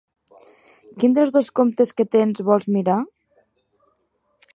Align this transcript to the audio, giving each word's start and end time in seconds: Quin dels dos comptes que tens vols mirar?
Quin 1.03 1.11
dels 1.17 1.33
dos 1.35 1.49
comptes 1.59 1.93
que 2.01 2.07
tens 2.15 2.41
vols 2.47 2.67
mirar? 2.77 2.97